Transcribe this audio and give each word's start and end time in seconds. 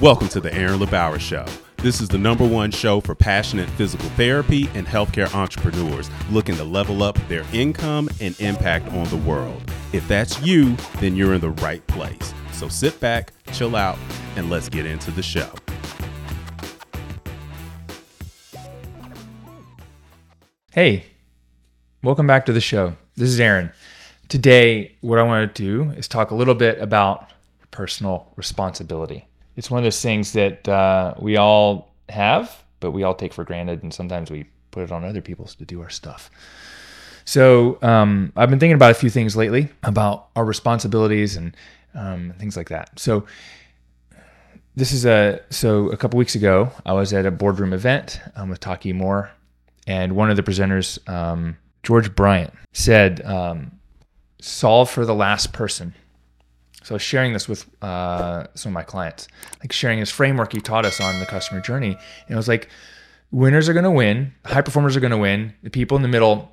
Welcome 0.00 0.28
to 0.28 0.40
the 0.40 0.54
Aaron 0.54 0.78
LeBauer 0.78 1.18
Show. 1.18 1.44
This 1.78 2.00
is 2.00 2.06
the 2.06 2.18
number 2.18 2.46
one 2.46 2.70
show 2.70 3.00
for 3.00 3.16
passionate 3.16 3.68
physical 3.70 4.08
therapy 4.10 4.68
and 4.74 4.86
healthcare 4.86 5.34
entrepreneurs 5.34 6.08
looking 6.30 6.54
to 6.54 6.62
level 6.62 7.02
up 7.02 7.18
their 7.26 7.44
income 7.52 8.08
and 8.20 8.40
impact 8.40 8.86
on 8.92 9.08
the 9.08 9.16
world. 9.16 9.60
If 9.92 10.06
that's 10.06 10.40
you, 10.40 10.76
then 11.00 11.16
you're 11.16 11.34
in 11.34 11.40
the 11.40 11.50
right 11.50 11.84
place. 11.88 12.32
So 12.52 12.68
sit 12.68 13.00
back, 13.00 13.32
chill 13.52 13.74
out, 13.74 13.98
and 14.36 14.48
let's 14.48 14.68
get 14.68 14.86
into 14.86 15.10
the 15.10 15.20
show. 15.20 15.50
Hey, 20.70 21.06
welcome 22.04 22.28
back 22.28 22.46
to 22.46 22.52
the 22.52 22.60
show. 22.60 22.94
This 23.16 23.30
is 23.30 23.40
Aaron. 23.40 23.72
Today, 24.28 24.94
what 25.00 25.18
I 25.18 25.24
want 25.24 25.52
to 25.56 25.60
do 25.60 25.90
is 25.90 26.06
talk 26.06 26.30
a 26.30 26.36
little 26.36 26.54
bit 26.54 26.78
about 26.80 27.32
personal 27.72 28.32
responsibility. 28.36 29.27
It's 29.58 29.72
one 29.72 29.78
of 29.78 29.84
those 29.84 30.00
things 30.00 30.34
that 30.34 30.68
uh, 30.68 31.14
we 31.18 31.36
all 31.36 31.92
have, 32.08 32.62
but 32.78 32.92
we 32.92 33.02
all 33.02 33.12
take 33.12 33.32
for 33.32 33.42
granted, 33.42 33.82
and 33.82 33.92
sometimes 33.92 34.30
we 34.30 34.46
put 34.70 34.84
it 34.84 34.92
on 34.92 35.04
other 35.04 35.20
people 35.20 35.46
to 35.46 35.64
do 35.64 35.82
our 35.82 35.90
stuff. 35.90 36.30
So 37.24 37.76
um, 37.82 38.32
I've 38.36 38.50
been 38.50 38.60
thinking 38.60 38.76
about 38.76 38.92
a 38.92 38.94
few 38.94 39.10
things 39.10 39.34
lately 39.34 39.68
about 39.82 40.28
our 40.36 40.44
responsibilities 40.44 41.36
and 41.36 41.56
um, 41.92 42.34
things 42.38 42.56
like 42.56 42.68
that. 42.68 43.00
So 43.00 43.26
this 44.76 44.92
is 44.92 45.04
a 45.04 45.40
so 45.50 45.90
a 45.90 45.96
couple 45.96 46.18
weeks 46.18 46.36
ago 46.36 46.70
I 46.86 46.92
was 46.92 47.12
at 47.12 47.26
a 47.26 47.32
boardroom 47.32 47.72
event 47.72 48.20
um, 48.36 48.50
with 48.50 48.60
Taki 48.60 48.92
Moore, 48.92 49.32
and 49.88 50.14
one 50.14 50.30
of 50.30 50.36
the 50.36 50.44
presenters, 50.44 51.06
um, 51.08 51.56
George 51.82 52.14
Bryant, 52.14 52.54
said, 52.72 53.26
um, 53.26 53.72
"Solve 54.40 54.88
for 54.88 55.04
the 55.04 55.16
last 55.16 55.52
person." 55.52 55.94
So 56.82 56.94
I 56.94 56.96
was 56.96 57.02
sharing 57.02 57.32
this 57.32 57.48
with 57.48 57.66
uh, 57.82 58.46
some 58.54 58.70
of 58.70 58.74
my 58.74 58.82
clients, 58.82 59.28
like 59.60 59.72
sharing 59.72 60.00
this 60.00 60.10
framework 60.10 60.52
he 60.52 60.60
taught 60.60 60.84
us 60.84 61.00
on 61.00 61.18
the 61.20 61.26
customer 61.26 61.60
journey, 61.60 61.90
and 61.90 62.30
it 62.30 62.36
was 62.36 62.48
like, 62.48 62.68
winners 63.30 63.68
are 63.68 63.72
going 63.72 63.84
to 63.84 63.90
win, 63.90 64.32
high 64.44 64.62
performers 64.62 64.96
are 64.96 65.00
going 65.00 65.10
to 65.10 65.18
win. 65.18 65.54
The 65.62 65.70
people 65.70 65.96
in 65.96 66.02
the 66.02 66.08
middle, 66.08 66.50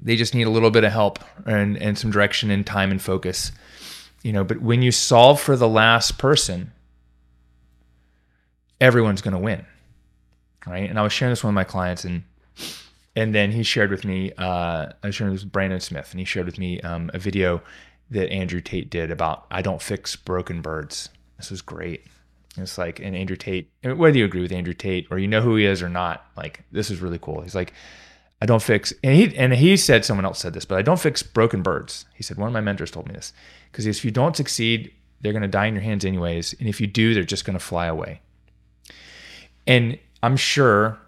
they 0.00 0.16
just 0.16 0.34
need 0.34 0.46
a 0.46 0.50
little 0.50 0.70
bit 0.70 0.84
of 0.84 0.92
help 0.92 1.18
and 1.44 1.76
and 1.76 1.98
some 1.98 2.10
direction 2.10 2.50
and 2.50 2.66
time 2.66 2.90
and 2.90 3.02
focus, 3.02 3.52
you 4.22 4.32
know. 4.32 4.44
But 4.44 4.62
when 4.62 4.82
you 4.82 4.92
solve 4.92 5.40
for 5.40 5.56
the 5.56 5.68
last 5.68 6.16
person, 6.16 6.72
everyone's 8.80 9.20
going 9.20 9.34
to 9.34 9.40
win, 9.40 9.66
right? 10.66 10.88
And 10.88 10.98
I 10.98 11.02
was 11.02 11.12
sharing 11.12 11.32
this 11.32 11.40
with 11.40 11.44
one 11.44 11.52
of 11.52 11.56
my 11.56 11.64
clients, 11.64 12.04
and 12.04 12.22
and 13.16 13.34
then 13.34 13.52
he 13.52 13.62
shared 13.62 13.90
with 13.90 14.04
me. 14.04 14.32
Uh, 14.38 14.92
I 15.02 15.06
was 15.06 15.14
sharing 15.14 15.34
this 15.34 15.42
with 15.42 15.52
Brandon 15.52 15.80
Smith, 15.80 16.12
and 16.12 16.20
he 16.20 16.24
shared 16.24 16.46
with 16.46 16.58
me 16.58 16.80
um, 16.80 17.10
a 17.12 17.18
video 17.18 17.62
that 18.10 18.30
Andrew 18.30 18.60
Tate 18.60 18.90
did 18.90 19.10
about 19.10 19.46
I 19.50 19.62
don't 19.62 19.82
fix 19.82 20.16
broken 20.16 20.62
birds. 20.62 21.08
This 21.36 21.50
was 21.50 21.62
great. 21.62 22.06
It's 22.56 22.76
like, 22.76 22.98
and 22.98 23.16
Andrew 23.16 23.36
Tate, 23.36 23.70
whether 23.82 24.18
you 24.18 24.24
agree 24.24 24.42
with 24.42 24.52
Andrew 24.52 24.74
Tate 24.74 25.06
or 25.10 25.18
you 25.18 25.28
know 25.28 25.40
who 25.40 25.56
he 25.56 25.64
is 25.64 25.82
or 25.82 25.88
not, 25.88 26.26
like 26.36 26.64
this 26.72 26.90
is 26.90 27.00
really 27.00 27.18
cool. 27.18 27.40
He's 27.40 27.54
like, 27.54 27.72
I 28.42 28.46
don't 28.46 28.62
fix, 28.62 28.92
and 29.04 29.14
he 29.14 29.36
and 29.36 29.52
he 29.52 29.76
said 29.76 30.04
someone 30.04 30.24
else 30.24 30.38
said 30.38 30.54
this, 30.54 30.64
but 30.64 30.78
I 30.78 30.82
don't 30.82 30.98
fix 30.98 31.22
broken 31.22 31.62
birds. 31.62 32.06
He 32.14 32.22
said 32.22 32.38
one 32.38 32.48
of 32.48 32.54
my 32.54 32.60
mentors 32.60 32.90
told 32.90 33.06
me 33.06 33.14
this 33.14 33.32
because 33.70 33.86
if 33.86 34.04
you 34.04 34.10
don't 34.10 34.34
succeed, 34.34 34.92
they're 35.20 35.32
going 35.32 35.42
to 35.42 35.48
die 35.48 35.66
in 35.66 35.74
your 35.74 35.82
hands 35.82 36.04
anyways, 36.04 36.54
and 36.54 36.68
if 36.68 36.80
you 36.80 36.86
do, 36.86 37.12
they're 37.12 37.22
just 37.22 37.44
going 37.44 37.58
to 37.58 37.64
fly 37.64 37.86
away. 37.86 38.22
And 39.66 39.98
I'm 40.22 40.36
sure 40.36 40.98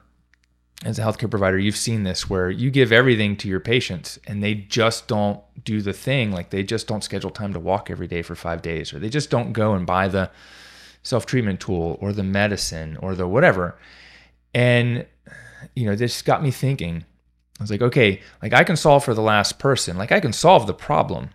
as 0.85 0.99
a 0.99 1.03
healthcare 1.03 1.31
provider, 1.31 1.59
you've 1.59 1.77
seen 1.77 2.03
this 2.03 2.29
where 2.29 2.51
you 2.51 2.71
give 2.71 2.93
everything 2.93 3.37
to 3.37 3.49
your 3.49 3.61
patients 3.61 4.19
and 4.27 4.43
they 4.43 4.55
just 4.55 5.07
don't 5.09 5.41
do 5.65 5.81
the 5.81 5.93
thing. 5.93 6.33
Like 6.33 6.51
they 6.51 6.63
just 6.63 6.87
don't 6.87 7.05
schedule 7.05 7.31
time 7.31 7.53
to 7.53 7.61
walk 7.61 7.91
every 7.91 8.07
day 8.07 8.23
for 8.23 8.35
five 8.35 8.63
days, 8.63 8.93
or 8.93 8.99
they 8.99 9.09
just 9.09 9.31
don't 9.31 9.53
go 9.53 9.75
and 9.75 9.87
buy 9.87 10.09
the 10.09 10.31
self 11.03 11.27
treatment 11.27 11.61
tool 11.61 11.99
or 12.01 12.13
the 12.13 12.23
medicine 12.23 12.97
or 12.99 13.15
the 13.15 13.27
whatever. 13.27 13.79
And, 14.55 15.07
you 15.75 15.87
know, 15.87 15.97
this 15.97 16.23
got 16.23 16.43
me 16.43 16.51
thinking. 16.51 17.05
I 17.59 17.63
was 17.63 17.71
like, 17.71 17.83
okay, 17.83 18.21
like 18.43 18.53
I 18.53 18.65
can 18.65 18.77
solve 18.77 19.05
for 19.05 19.15
the 19.15 19.23
last 19.23 19.59
person, 19.59 19.97
like 19.97 20.11
I 20.13 20.21
can 20.21 20.33
solve 20.33 20.67
the 20.67 20.75
problem, 20.75 21.31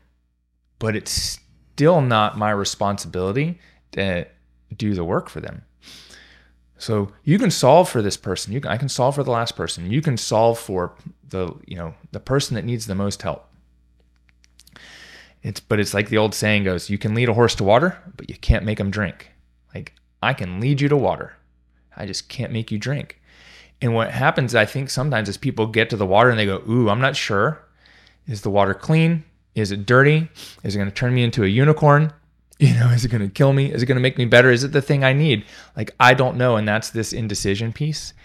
but 0.80 0.96
it's 0.96 1.40
still 1.74 2.02
not 2.02 2.38
my 2.38 2.52
responsibility 2.52 3.60
to 3.94 4.28
do 4.76 4.94
the 4.94 5.06
work 5.06 5.30
for 5.30 5.40
them. 5.40 5.64
So 6.78 7.12
you 7.24 7.40
can 7.40 7.50
solve 7.50 7.90
for 7.90 8.02
this 8.02 8.18
person. 8.18 8.54
You 8.54 8.62
can, 8.62 8.72
I 8.72 8.78
can 8.78 8.90
solve 8.90 9.16
for 9.16 9.24
the 9.24 9.32
last 9.32 9.56
person. 9.56 9.90
You 9.92 10.02
can 10.02 10.18
solve 10.18 10.60
for 10.60 10.94
the 11.30 11.54
you 11.66 11.76
know 11.76 11.94
the 12.12 12.20
person 12.20 12.56
that 12.56 12.66
needs 12.66 12.88
the 12.88 12.96
most 12.96 13.22
help. 13.22 13.50
It's 15.48 15.62
but 15.62 15.80
it's 15.80 15.94
like 15.94 16.10
the 16.10 16.18
old 16.18 16.36
saying 16.36 16.66
goes: 16.66 16.90
you 16.90 16.98
can 16.98 17.16
lead 17.16 17.30
a 17.30 17.34
horse 17.34 17.56
to 17.56 17.64
water, 17.64 17.98
but 18.18 18.30
you 18.30 18.36
can't 18.36 18.66
make 18.66 18.80
him 18.80 18.92
drink. 18.92 19.32
Like 19.74 19.94
I 20.22 20.34
can 20.34 20.60
lead 20.60 20.82
you 20.82 20.90
to 20.90 20.98
water, 20.98 21.38
I 21.96 22.06
just 22.06 22.28
can't 22.28 22.52
make 22.52 22.70
you 22.70 22.78
drink. 22.78 23.22
And 23.82 23.94
what 23.94 24.12
happens, 24.12 24.56
I 24.56 24.66
think, 24.66 24.90
sometimes 24.90 25.30
is 25.30 25.38
people 25.38 25.68
get 25.68 25.90
to 25.92 25.96
the 25.96 26.06
water 26.06 26.30
and 26.30 26.38
they 26.38 26.46
go, 26.46 26.62
"Ooh, 26.68 26.90
I'm 26.90 27.00
not 27.00 27.16
sure. 27.16 27.64
Is 28.28 28.42
the 28.42 28.50
water 28.50 28.74
clean? 28.74 29.24
Is 29.56 29.72
it 29.72 29.86
dirty? 29.86 30.28
Is 30.64 30.76
it 30.76 30.80
going 30.80 30.90
to 30.90 30.96
turn 30.96 31.16
me 31.16 31.24
into 31.24 31.44
a 31.44 31.48
unicorn? 31.48 32.14
You 32.60 32.74
know, 32.74 32.90
is 32.90 33.06
it 33.06 33.10
going 33.10 33.22
to 33.22 33.30
kill 33.30 33.54
me? 33.54 33.72
Is 33.72 33.84
it 33.84 33.86
going 33.86 33.98
to 33.98 34.02
make 34.02 34.18
me 34.18 34.26
better? 34.26 34.50
Is 34.50 34.64
it 34.64 34.72
the 34.72 34.82
thing 34.82 35.04
I 35.04 35.14
need? 35.14 35.46
Like, 35.76 35.92
I 36.00 36.16
don't 36.16 36.38
know. 36.38 36.56
And 36.56 36.68
that's 36.68 36.90
this 36.90 37.14
indecision 37.14 37.72
piece. 37.72 38.16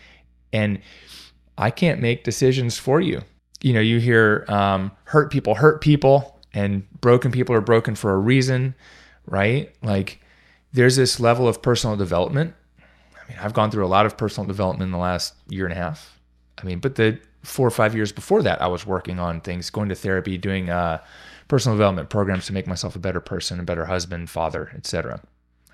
And 0.55 0.81
I 1.59 1.71
can't 1.71 2.01
make 2.01 2.25
decisions 2.25 2.79
for 2.79 2.99
you. 2.99 3.21
You 3.61 3.75
know, 3.75 3.81
you 3.81 3.99
hear 4.01 4.47
um, 4.49 4.91
hurt 5.05 5.31
people 5.31 5.57
hurt 5.57 5.83
people 5.83 6.41
and 6.55 6.89
broken 7.01 7.33
people 7.33 7.55
are 7.55 7.61
broken 7.61 7.95
for 7.95 8.13
a 8.13 8.19
reason, 8.19 8.75
right? 9.27 9.75
Like, 9.83 10.21
there's 10.73 10.97
this 10.97 11.21
level 11.21 11.49
of 11.49 11.63
personal 11.63 11.97
development. 11.97 12.55
I 12.81 13.29
mean, 13.29 13.39
I've 13.41 13.55
gone 13.55 13.71
through 13.71 13.87
a 13.87 13.89
lot 13.89 14.07
of 14.07 14.17
personal 14.17 14.47
development 14.47 14.89
in 14.89 14.93
the 14.93 14.99
last 14.99 15.35
year 15.49 15.65
and 15.65 15.73
a 15.73 15.77
half. 15.77 16.19
I 16.59 16.65
mean, 16.65 16.79
but 16.79 16.95
the 16.95 17.19
four 17.43 17.67
or 17.67 17.71
five 17.71 17.95
years 17.95 18.13
before 18.13 18.43
that, 18.43 18.61
I 18.63 18.67
was 18.67 18.87
working 18.87 19.19
on 19.19 19.41
things, 19.41 19.71
going 19.71 19.89
to 19.89 19.95
therapy, 19.95 20.39
doing, 20.39 20.71
uh, 20.71 20.99
personal 21.53 21.77
development 21.77 22.09
programs 22.09 22.47
to 22.47 22.53
make 22.55 22.67
myself 22.67 22.97
a 22.97 22.99
better 22.99 23.21
person, 23.21 23.61
a 23.61 23.63
better 23.63 23.85
husband, 23.85 24.31
father, 24.31 24.73
etc. 24.75 25.21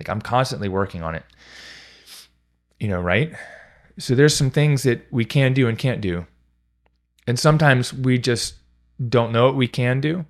Like 0.01 0.09
I'm 0.09 0.21
constantly 0.21 0.69
working 0.69 1.05
on 1.05 1.15
it. 1.15 1.23
You 2.81 2.89
know, 2.89 3.01
right? 3.01 3.33
So 3.97 4.17
there's 4.17 4.35
some 4.35 4.51
things 4.51 4.83
that 4.83 5.07
we 5.13 5.25
can 5.25 5.53
do 5.53 5.69
and 5.69 5.79
can't 5.79 6.01
do. 6.01 6.27
And 7.29 7.39
sometimes 7.39 7.95
we 7.95 8.19
just 8.19 8.55
don't 9.09 9.31
know 9.31 9.47
what 9.47 9.55
we 9.55 9.69
can 9.69 10.01
do. 10.01 10.27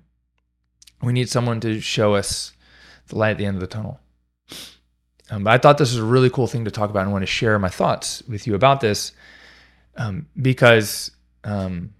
We 1.01 1.13
need 1.13 1.29
someone 1.29 1.59
to 1.61 1.79
show 1.79 2.15
us 2.15 2.53
the 3.07 3.17
light 3.17 3.31
at 3.31 3.37
the 3.37 3.45
end 3.45 3.55
of 3.55 3.61
the 3.61 3.67
tunnel. 3.67 3.99
Um, 5.31 5.43
but 5.43 5.51
I 5.51 5.57
thought 5.57 5.77
this 5.77 5.91
was 5.91 5.99
a 5.99 6.03
really 6.03 6.29
cool 6.29 6.47
thing 6.47 6.65
to 6.65 6.71
talk 6.71 6.89
about 6.89 7.03
and 7.03 7.11
want 7.11 7.21
to 7.21 7.27
share 7.27 7.57
my 7.59 7.69
thoughts 7.69 8.23
with 8.27 8.47
you 8.47 8.55
about 8.55 8.81
this 8.81 9.11
um, 9.95 10.27
because, 10.41 11.11
um, 11.43 11.93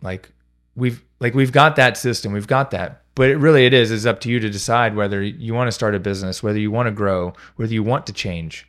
like, 0.00 0.30
we've 0.74 1.02
like 1.20 1.34
we've 1.34 1.52
got 1.52 1.76
that 1.76 1.96
system 1.96 2.32
we've 2.32 2.46
got 2.46 2.70
that 2.70 3.02
but 3.14 3.28
it 3.28 3.36
really 3.36 3.66
it 3.66 3.74
is 3.74 3.90
is 3.90 4.06
up 4.06 4.20
to 4.20 4.28
you 4.28 4.40
to 4.40 4.48
decide 4.48 4.96
whether 4.96 5.22
you 5.22 5.54
want 5.54 5.68
to 5.68 5.72
start 5.72 5.94
a 5.94 6.00
business 6.00 6.42
whether 6.42 6.58
you 6.58 6.70
want 6.70 6.86
to 6.86 6.90
grow 6.90 7.32
whether 7.56 7.72
you 7.72 7.82
want 7.82 8.06
to 8.06 8.12
change 8.12 8.68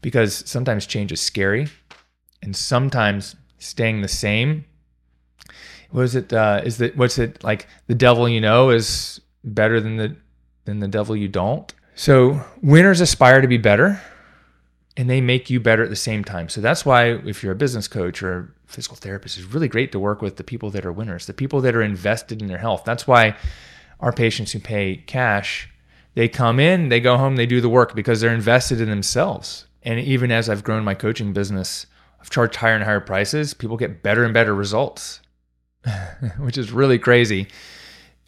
because 0.00 0.42
sometimes 0.48 0.86
change 0.86 1.12
is 1.12 1.20
scary 1.20 1.68
and 2.42 2.56
sometimes 2.56 3.36
staying 3.58 4.00
the 4.00 4.08
same 4.08 4.64
what 5.92 6.02
is 6.02 6.14
it 6.14 6.32
uh, 6.32 6.60
is 6.64 6.78
that 6.78 6.96
what's 6.96 7.18
it 7.18 7.42
like 7.44 7.68
the 7.86 7.94
devil 7.94 8.28
you 8.28 8.40
know 8.40 8.70
is 8.70 9.20
better 9.44 9.80
than 9.80 9.96
the 9.96 10.16
than 10.64 10.80
the 10.80 10.88
devil 10.88 11.16
you 11.16 11.28
don't 11.28 11.74
so 11.94 12.40
winners 12.62 13.00
aspire 13.00 13.40
to 13.40 13.48
be 13.48 13.58
better 13.58 14.00
and 14.96 15.08
they 15.08 15.20
make 15.20 15.48
you 15.48 15.58
better 15.58 15.82
at 15.82 15.90
the 15.90 15.96
same 15.96 16.22
time. 16.22 16.48
So 16.48 16.60
that's 16.60 16.84
why 16.84 17.12
if 17.12 17.42
you're 17.42 17.52
a 17.52 17.56
business 17.56 17.88
coach 17.88 18.22
or 18.22 18.38
a 18.38 18.70
physical 18.70 18.96
therapist, 18.96 19.38
it's 19.38 19.46
really 19.46 19.68
great 19.68 19.92
to 19.92 19.98
work 19.98 20.20
with 20.20 20.36
the 20.36 20.44
people 20.44 20.70
that 20.70 20.84
are 20.84 20.92
winners, 20.92 21.26
the 21.26 21.32
people 21.32 21.60
that 21.62 21.74
are 21.74 21.82
invested 21.82 22.42
in 22.42 22.48
their 22.48 22.58
health. 22.58 22.82
That's 22.84 23.06
why 23.06 23.36
our 24.00 24.12
patients 24.12 24.52
who 24.52 24.58
pay 24.58 24.96
cash, 25.06 25.70
they 26.14 26.28
come 26.28 26.60
in, 26.60 26.90
they 26.90 27.00
go 27.00 27.16
home, 27.16 27.36
they 27.36 27.46
do 27.46 27.60
the 27.60 27.70
work 27.70 27.94
because 27.94 28.20
they're 28.20 28.34
invested 28.34 28.80
in 28.80 28.90
themselves. 28.90 29.66
And 29.82 29.98
even 29.98 30.30
as 30.30 30.48
I've 30.48 30.64
grown 30.64 30.84
my 30.84 30.94
coaching 30.94 31.32
business, 31.32 31.86
I've 32.20 32.30
charged 32.30 32.56
higher 32.56 32.74
and 32.74 32.84
higher 32.84 33.00
prices, 33.00 33.54
people 33.54 33.76
get 33.76 34.02
better 34.02 34.24
and 34.24 34.34
better 34.34 34.54
results, 34.54 35.20
which 36.38 36.58
is 36.58 36.72
really 36.72 36.98
crazy. 36.98 37.48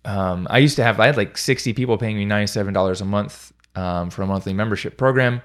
Um, 0.04 0.46
I 0.50 0.58
used 0.58 0.76
to 0.76 0.84
have, 0.84 1.00
I 1.00 1.06
had 1.06 1.16
like 1.16 1.38
60 1.38 1.72
people 1.72 1.96
paying 1.96 2.16
me 2.16 2.26
$97 2.26 3.00
a 3.00 3.04
month 3.04 3.52
um, 3.74 4.10
for 4.10 4.22
a 4.22 4.26
monthly 4.26 4.52
membership 4.52 4.98
program 4.98 5.40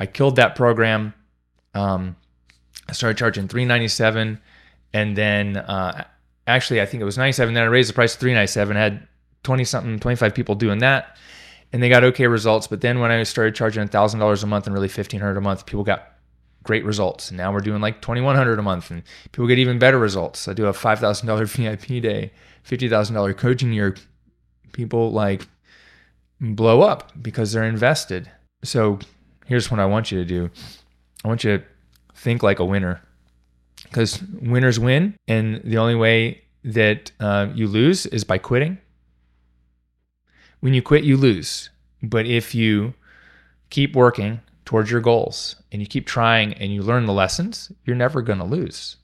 I 0.00 0.06
killed 0.06 0.36
that 0.36 0.56
program. 0.56 1.12
Um, 1.74 2.16
I 2.88 2.92
started 2.92 3.18
charging 3.18 3.46
397 3.46 4.40
and 4.94 5.16
then 5.16 5.58
uh, 5.58 6.04
actually 6.46 6.80
I 6.80 6.86
think 6.86 7.02
it 7.02 7.04
was 7.04 7.16
97 7.16 7.54
then 7.54 7.62
I 7.62 7.66
raised 7.66 7.90
the 7.90 7.94
price 7.94 8.14
to 8.14 8.18
397 8.18 8.76
I 8.76 8.80
had 8.80 9.06
20 9.44 9.64
something 9.64 10.00
25 10.00 10.34
people 10.34 10.56
doing 10.56 10.78
that 10.78 11.16
and 11.72 11.80
they 11.80 11.88
got 11.88 12.02
okay 12.02 12.26
results 12.26 12.66
but 12.66 12.80
then 12.80 12.98
when 12.98 13.12
I 13.12 13.22
started 13.22 13.54
charging 13.54 13.86
$1000 13.86 14.42
a 14.42 14.46
month 14.46 14.66
and 14.66 14.74
really 14.74 14.88
1500 14.88 15.36
a 15.36 15.40
month 15.40 15.66
people 15.66 15.84
got 15.84 16.14
great 16.62 16.84
results 16.84 17.30
and 17.30 17.38
now 17.38 17.52
we're 17.52 17.60
doing 17.60 17.80
like 17.80 18.02
2100 18.02 18.58
a 18.58 18.62
month 18.62 18.90
and 18.90 19.02
people 19.32 19.46
get 19.46 19.58
even 19.58 19.78
better 19.78 19.98
results 19.98 20.46
I 20.46 20.52
do 20.52 20.66
a 20.66 20.72
$5000 20.72 21.46
VIP 21.46 22.02
day 22.02 22.32
$50,000 22.68 23.36
coaching 23.36 23.72
year 23.72 23.96
people 24.72 25.10
like 25.12 25.46
blow 26.40 26.82
up 26.82 27.12
because 27.22 27.52
they're 27.52 27.64
invested 27.64 28.30
so 28.62 28.98
here's 29.50 29.70
what 29.70 29.80
I 29.80 29.86
want 29.86 30.12
you 30.12 30.18
to 30.18 30.24
do. 30.24 30.50
I 31.24 31.28
want 31.28 31.44
you 31.44 31.58
to 31.58 31.64
think 32.14 32.42
like 32.42 32.60
a 32.60 32.64
winner 32.64 33.02
because 33.84 34.22
winners 34.40 34.78
win. 34.78 35.16
And 35.26 35.60
the 35.64 35.78
only 35.78 35.96
way 35.96 36.42
that 36.64 37.10
uh, 37.20 37.48
you 37.54 37.66
lose 37.66 38.06
is 38.06 38.24
by 38.24 38.38
quitting. 38.38 38.78
When 40.60 40.72
you 40.72 40.82
quit, 40.82 41.04
you 41.04 41.16
lose. 41.16 41.70
But 42.02 42.26
if 42.26 42.54
you 42.54 42.94
keep 43.70 43.96
working 43.96 44.40
towards 44.70 44.88
your 44.88 45.00
goals 45.00 45.56
and 45.72 45.82
you 45.82 45.88
keep 45.88 46.06
trying 46.06 46.54
and 46.54 46.72
you 46.72 46.80
learn 46.80 47.04
the 47.04 47.12
lessons, 47.12 47.72
you're 47.84 47.96
never 47.96 48.22
going 48.22 48.38
to 48.38 48.44
lose. 48.44 48.98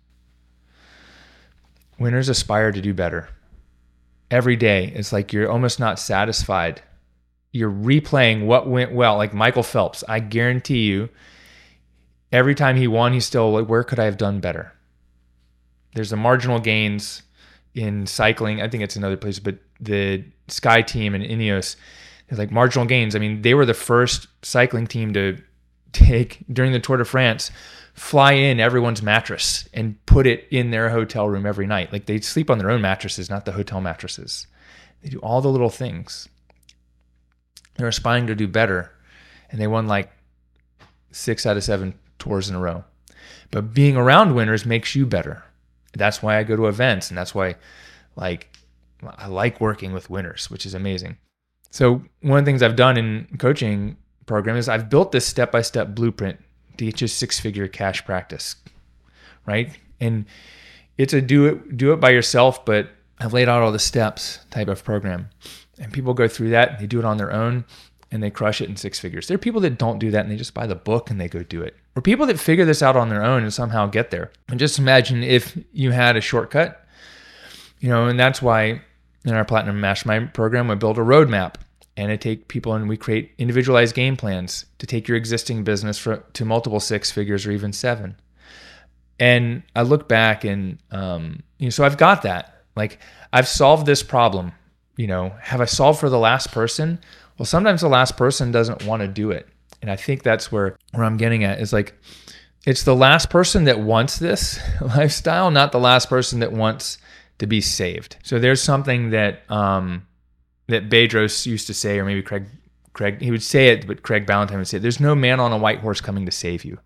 Winners 1.98 2.28
aspire 2.28 2.70
to 2.70 2.80
do 2.80 2.94
better. 2.94 3.28
Every 4.30 4.54
day, 4.54 4.92
it's 4.94 5.12
like 5.12 5.32
you're 5.32 5.50
almost 5.50 5.80
not 5.80 5.98
satisfied. 5.98 6.82
You're 7.50 7.72
replaying 7.72 8.46
what 8.46 8.68
went 8.68 8.92
well, 8.92 9.16
like 9.16 9.34
Michael 9.34 9.64
Phelps. 9.64 10.04
I 10.08 10.20
guarantee 10.20 10.84
you, 10.84 11.08
every 12.30 12.54
time 12.54 12.76
he 12.76 12.86
won, 12.86 13.12
he's 13.12 13.26
still 13.26 13.50
like, 13.50 13.68
where 13.68 13.82
could 13.82 13.98
I 13.98 14.04
have 14.04 14.18
done 14.18 14.38
better? 14.38 14.72
There's 15.96 16.10
the 16.10 16.16
marginal 16.16 16.60
gains 16.60 17.22
in 17.74 18.06
cycling. 18.06 18.62
I 18.62 18.68
think 18.68 18.84
it's 18.84 18.94
another 18.94 19.16
place, 19.16 19.40
but 19.40 19.58
the 19.80 20.22
Sky 20.46 20.82
team 20.82 21.12
and 21.12 21.24
Ineos, 21.24 21.74
like 22.30 22.52
marginal 22.52 22.86
gains. 22.86 23.16
I 23.16 23.18
mean, 23.18 23.42
they 23.42 23.54
were 23.54 23.66
the 23.66 23.74
first 23.74 24.28
cycling 24.42 24.86
team 24.86 25.12
to 25.14 25.42
take 25.92 26.44
during 26.52 26.72
the 26.72 26.80
Tour 26.80 26.98
de 26.98 27.04
France, 27.04 27.50
fly 27.94 28.32
in 28.32 28.60
everyone's 28.60 29.02
mattress 29.02 29.68
and 29.72 30.04
put 30.06 30.26
it 30.26 30.46
in 30.50 30.70
their 30.70 30.90
hotel 30.90 31.28
room 31.28 31.46
every 31.46 31.66
night. 31.66 31.92
Like 31.92 32.06
they 32.06 32.20
sleep 32.20 32.50
on 32.50 32.58
their 32.58 32.70
own 32.70 32.82
mattresses, 32.82 33.30
not 33.30 33.44
the 33.44 33.52
hotel 33.52 33.80
mattresses. 33.80 34.46
They 35.02 35.08
do 35.08 35.18
all 35.18 35.40
the 35.40 35.50
little 35.50 35.70
things. 35.70 36.28
They're 37.74 37.88
aspiring 37.88 38.26
to 38.26 38.34
do 38.34 38.48
better. 38.48 38.92
And 39.50 39.60
they 39.60 39.66
won 39.66 39.86
like 39.86 40.10
six 41.10 41.46
out 41.46 41.56
of 41.56 41.64
seven 41.64 41.94
tours 42.18 42.48
in 42.48 42.56
a 42.56 42.60
row. 42.60 42.84
But 43.50 43.72
being 43.72 43.96
around 43.96 44.34
winners 44.34 44.66
makes 44.66 44.94
you 44.94 45.06
better. 45.06 45.42
That's 45.94 46.22
why 46.22 46.38
I 46.38 46.42
go 46.42 46.56
to 46.56 46.66
events 46.66 47.10
and 47.10 47.16
that's 47.16 47.34
why 47.34 47.56
like 48.16 48.54
I 49.16 49.28
like 49.28 49.60
working 49.60 49.92
with 49.92 50.10
winners, 50.10 50.50
which 50.50 50.66
is 50.66 50.74
amazing. 50.74 51.16
So 51.70 52.02
one 52.22 52.38
of 52.38 52.44
the 52.44 52.48
things 52.48 52.62
I've 52.62 52.76
done 52.76 52.96
in 52.96 53.28
coaching 53.38 53.96
program 54.26 54.56
is 54.56 54.68
I've 54.68 54.90
built 54.90 55.12
this 55.12 55.26
step-by-step 55.26 55.94
blueprint 55.94 56.40
to 56.76 56.84
get 56.84 57.00
you 57.00 57.06
six-figure 57.06 57.68
cash 57.68 58.04
practice, 58.04 58.56
right? 59.46 59.70
And 60.00 60.26
it's 60.98 61.12
a 61.12 61.20
do 61.20 61.46
it 61.46 61.76
do 61.76 61.92
it 61.92 62.00
by 62.00 62.10
yourself, 62.10 62.64
but 62.64 62.90
I've 63.18 63.32
laid 63.32 63.48
out 63.48 63.62
all 63.62 63.72
the 63.72 63.78
steps 63.78 64.40
type 64.50 64.68
of 64.68 64.84
program. 64.84 65.30
And 65.78 65.92
people 65.92 66.14
go 66.14 66.28
through 66.28 66.50
that 66.50 66.78
they 66.78 66.86
do 66.86 66.98
it 66.98 67.04
on 67.04 67.16
their 67.16 67.32
own 67.32 67.64
and 68.10 68.22
they 68.22 68.30
crush 68.30 68.60
it 68.60 68.68
in 68.68 68.76
six 68.76 68.98
figures. 68.98 69.26
There 69.26 69.34
are 69.34 69.38
people 69.38 69.60
that 69.62 69.78
don't 69.78 69.98
do 69.98 70.10
that 70.10 70.20
and 70.24 70.30
they 70.30 70.36
just 70.36 70.54
buy 70.54 70.66
the 70.66 70.74
book 70.74 71.10
and 71.10 71.20
they 71.20 71.28
go 71.28 71.42
do 71.42 71.62
it. 71.62 71.76
Or 71.94 72.02
people 72.02 72.26
that 72.26 72.38
figure 72.38 72.64
this 72.64 72.82
out 72.82 72.96
on 72.96 73.08
their 73.08 73.24
own 73.24 73.42
and 73.42 73.52
somehow 73.52 73.86
get 73.86 74.10
there. 74.10 74.30
And 74.48 74.60
just 74.60 74.78
imagine 74.78 75.22
if 75.22 75.58
you 75.72 75.90
had 75.90 76.16
a 76.16 76.20
shortcut, 76.20 76.86
you 77.80 77.88
know, 77.88 78.06
and 78.06 78.18
that's 78.18 78.40
why 78.40 78.82
in 79.24 79.34
our 79.34 79.44
Platinum 79.44 79.80
Mastermind 79.80 80.34
program, 80.34 80.68
we 80.68 80.76
build 80.76 80.98
a 80.98 81.02
roadmap 81.02 81.56
and 81.96 82.12
I 82.12 82.16
take 82.16 82.48
people 82.48 82.74
and 82.74 82.88
we 82.88 82.96
create 82.96 83.32
individualized 83.38 83.94
game 83.94 84.16
plans 84.16 84.66
to 84.78 84.86
take 84.86 85.08
your 85.08 85.16
existing 85.16 85.64
business 85.64 85.98
for, 85.98 86.18
to 86.34 86.44
multiple 86.44 86.80
six 86.80 87.10
figures 87.10 87.46
or 87.46 87.52
even 87.52 87.72
seven. 87.72 88.16
And 89.18 89.62
I 89.74 89.82
look 89.82 90.08
back 90.08 90.44
and, 90.44 90.78
um, 90.90 91.42
you 91.58 91.66
know, 91.66 91.70
so 91.70 91.84
I've 91.84 91.96
got 91.96 92.22
that. 92.22 92.64
Like 92.76 92.98
I've 93.32 93.48
solved 93.48 93.86
this 93.86 94.02
problem. 94.02 94.52
You 94.96 95.06
know, 95.06 95.34
have 95.40 95.60
I 95.60 95.64
solved 95.64 96.00
for 96.00 96.10
the 96.10 96.18
last 96.18 96.52
person? 96.52 96.98
Well, 97.38 97.46
sometimes 97.46 97.80
the 97.80 97.88
last 97.88 98.16
person 98.16 98.52
doesn't 98.52 98.84
want 98.84 99.00
to 99.02 99.08
do 99.08 99.30
it. 99.30 99.48
And 99.80 99.90
I 99.90 99.96
think 99.96 100.22
that's 100.22 100.52
where, 100.52 100.76
where 100.92 101.04
I'm 101.04 101.16
getting 101.16 101.44
at 101.44 101.60
is 101.60 101.72
like, 101.72 101.94
it's 102.66 102.82
the 102.82 102.96
last 102.96 103.30
person 103.30 103.64
that 103.64 103.80
wants 103.80 104.18
this 104.18 104.58
lifestyle, 104.80 105.50
not 105.50 105.72
the 105.72 105.80
last 105.80 106.08
person 106.10 106.40
that 106.40 106.52
wants 106.52 106.98
to 107.38 107.46
be 107.46 107.60
saved. 107.60 108.16
So 108.22 108.38
there's 108.38 108.62
something 108.62 109.10
that, 109.10 109.50
um, 109.50 110.06
that 110.68 110.88
Bedros 110.88 111.46
used 111.46 111.66
to 111.66 111.74
say, 111.74 111.98
or 111.98 112.04
maybe 112.04 112.22
Craig, 112.22 112.46
Craig, 112.92 113.20
he 113.20 113.30
would 113.30 113.42
say 113.42 113.68
it, 113.68 113.86
but 113.86 114.02
Craig 114.02 114.26
Ballantyne 114.26 114.58
would 114.58 114.68
say, 114.68 114.78
"There's 114.78 115.00
no 115.00 115.14
man 115.14 115.40
on 115.40 115.52
a 115.52 115.58
white 115.58 115.80
horse 115.80 116.00
coming 116.00 116.26
to 116.26 116.32
save 116.32 116.64
you," 116.64 116.78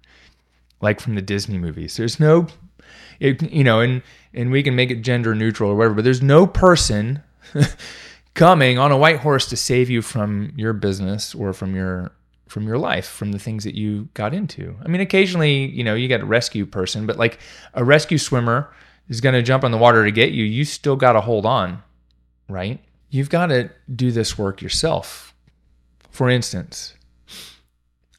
like 0.81 1.01
from 1.01 1.15
the 1.15 1.23
Disney 1.23 1.59
movies. 1.59 1.97
There's 1.97 2.21
no, 2.21 2.49
it, 3.19 3.43
you 3.51 3.65
know, 3.65 3.81
and 3.81 4.03
and 4.35 4.51
we 4.51 4.63
can 4.63 4.75
make 4.77 4.91
it 4.91 5.03
gender 5.03 5.35
neutral 5.35 5.71
or 5.71 5.77
whatever, 5.77 5.95
but 5.95 6.05
there's 6.05 6.23
no 6.23 6.47
person 6.47 7.23
coming 8.35 8.79
on 8.79 8.93
a 8.93 8.97
white 8.97 9.21
horse 9.21 9.47
to 9.49 9.57
save 9.57 9.91
you 9.91 10.03
from 10.03 10.53
your 10.57 10.73
business 10.73 11.35
or 11.35 11.53
from 11.53 11.75
your 11.75 12.13
from 12.49 12.67
your 12.67 12.79
life, 12.79 13.07
from 13.07 13.33
the 13.33 13.39
things 13.39 13.65
that 13.65 13.77
you 13.77 14.09
got 14.15 14.35
into. 14.35 14.77
I 14.85 14.89
mean, 14.89 15.01
occasionally, 15.01 15.67
you 15.67 15.85
know, 15.85 15.95
you 15.95 16.09
got 16.09 16.21
a 16.21 16.27
rescue 16.27 16.67
person, 16.67 17.07
but 17.07 17.17
like 17.17 17.39
a 17.75 17.85
rescue 17.85 18.19
swimmer 18.19 18.73
is 19.09 19.21
going 19.21 19.35
to 19.35 19.43
jump 19.43 19.63
on 19.63 19.71
the 19.71 19.79
water 19.79 20.05
to 20.05 20.11
get 20.11 20.33
you. 20.33 20.45
You 20.45 20.65
still 20.65 20.97
got 20.97 21.13
to 21.13 21.21
hold 21.21 21.47
on, 21.47 21.83
right? 22.49 22.81
You've 23.11 23.31
got 23.31 23.47
to 23.47 23.71
do 23.95 24.11
this 24.11 24.39
work 24.39 24.63
yourself. 24.63 25.35
For 26.11 26.31
instance, 26.31 26.95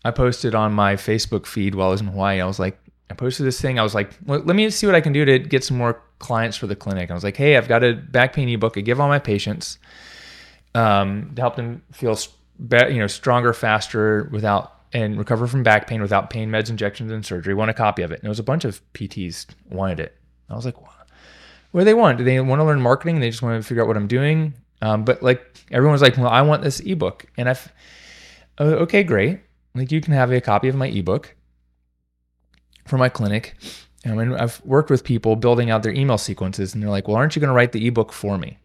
I 0.04 0.12
posted 0.12 0.56
on 0.56 0.74
my 0.74 0.96
Facebook 0.96 1.46
feed 1.46 1.76
while 1.76 1.88
I 1.88 1.92
was 1.92 2.02
in 2.02 2.08
Hawaii. 2.08 2.42
I 2.42 2.46
was 2.46 2.60
like, 2.60 2.78
I 3.10 3.14
posted 3.14 3.46
this 3.46 3.60
thing. 3.60 3.78
I 3.78 3.84
was 3.84 3.94
like, 3.94 4.12
let 4.26 4.56
me 4.56 4.70
see 4.70 4.86
what 4.86 4.96
I 4.96 5.02
can 5.02 5.14
do 5.14 5.26
to 5.26 5.40
get 5.40 5.64
some 5.64 5.78
more 5.78 6.02
clients 6.20 6.56
for 6.56 6.68
the 6.68 6.76
clinic. 6.76 7.12
I 7.12 7.14
was 7.14 7.24
like, 7.24 7.36
hey, 7.36 7.58
I've 7.58 7.68
got 7.68 7.84
a 7.84 7.94
back 7.94 8.34
pain 8.34 8.48
ebook 8.48 8.78
I 8.78 8.82
give 8.82 9.02
all 9.02 9.10
my 9.10 9.20
patients 9.20 9.80
um, 10.74 11.32
to 11.36 11.42
help 11.42 11.56
them 11.56 11.84
feel 11.92 12.18
you 12.60 13.00
know 13.00 13.08
stronger, 13.08 13.54
faster, 13.54 14.30
without 14.32 14.78
and 14.94 15.18
recover 15.18 15.48
from 15.48 15.64
back 15.64 15.88
pain 15.88 16.02
without 16.02 16.30
pain 16.30 16.50
meds, 16.50 16.70
injections, 16.70 17.12
and 17.12 17.26
surgery. 17.26 17.54
Want 17.54 17.70
a 17.70 17.74
copy 17.74 18.02
of 18.02 18.12
it? 18.12 18.20
And 18.20 18.26
it 18.26 18.30
was 18.30 18.40
a 18.40 18.44
bunch 18.44 18.66
of 18.66 18.82
PTs 18.94 19.48
wanted 19.70 20.00
it. 20.00 20.18
I 20.50 20.56
was 20.56 20.66
like, 20.66 20.76
what 21.72 21.82
do 21.82 21.86
they 21.86 21.94
want? 21.94 22.18
Do 22.18 22.24
they 22.24 22.40
want 22.42 22.60
to 22.60 22.66
learn 22.66 22.82
marketing? 22.82 23.20
They 23.20 23.30
just 23.30 23.42
want 23.42 23.62
to 23.62 23.68
figure 23.68 23.84
out 23.84 23.88
what 23.88 23.96
I'm 23.96 24.08
doing. 24.08 24.54
Um, 24.82 25.04
but 25.04 25.22
like 25.22 25.64
everyone's 25.72 26.02
like, 26.02 26.18
well, 26.18 26.28
I 26.28 26.42
want 26.42 26.64
this 26.64 26.80
ebook, 26.80 27.26
and 27.38 27.50
I've 27.50 27.72
oh, 28.58 28.70
okay, 28.70 29.04
great. 29.04 29.40
Like 29.76 29.92
you 29.92 30.02
can 30.02 30.14
have 30.14 30.32
a 30.32 30.42
copy 30.42 30.68
of 30.68 30.76
my 30.76 30.88
ebook 30.88 31.36
for 32.86 32.98
my 32.98 33.10
clinic. 33.10 33.56
And 34.04 34.18
mean, 34.18 34.34
I've 34.34 34.60
worked 34.66 34.90
with 34.90 35.04
people 35.04 35.36
building 35.36 35.70
out 35.70 35.84
their 35.84 35.92
email 35.92 36.18
sequences, 36.18 36.74
and 36.74 36.82
they're 36.82 36.90
like, 36.90 37.08
well, 37.08 37.18
aren't 37.18 37.36
you 37.36 37.40
going 37.40 37.50
to 37.50 37.56
write 37.56 37.72
the 37.72 37.86
ebook 37.88 38.12
for 38.12 38.38
me? 38.38 38.58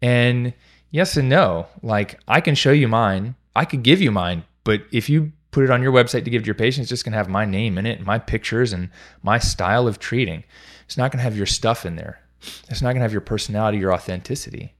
And 0.00 0.52
yes 0.90 1.16
and 1.16 1.28
no. 1.28 1.66
Like 1.82 2.20
I 2.26 2.40
can 2.40 2.54
show 2.54 2.72
you 2.72 2.88
mine, 2.88 3.36
I 3.54 3.64
could 3.64 3.82
give 3.82 4.00
you 4.00 4.10
mine, 4.10 4.44
but 4.64 4.82
if 4.90 5.08
you 5.08 5.32
put 5.52 5.64
it 5.64 5.70
on 5.70 5.82
your 5.82 5.92
website 5.92 6.24
to 6.24 6.30
give 6.30 6.42
to 6.42 6.46
your 6.46 6.54
patients, 6.54 6.84
it's 6.84 6.90
just 6.90 7.04
going 7.04 7.12
to 7.12 7.18
have 7.18 7.28
my 7.28 7.44
name 7.44 7.78
in 7.78 7.86
it, 7.86 8.04
my 8.04 8.18
pictures, 8.18 8.72
and 8.72 8.90
my 9.22 9.38
style 9.38 9.86
of 9.86 9.98
treating. 9.98 10.42
It's 10.86 10.96
not 10.96 11.12
going 11.12 11.18
to 11.18 11.24
have 11.24 11.36
your 11.36 11.46
stuff 11.46 11.86
in 11.86 11.96
there. 11.96 12.20
It's 12.68 12.82
not 12.82 12.88
going 12.88 12.96
to 12.96 13.02
have 13.02 13.12
your 13.12 13.20
personality, 13.20 13.78
your 13.78 13.92
authenticity. 13.92 14.74